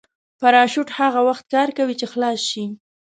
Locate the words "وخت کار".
1.27-1.69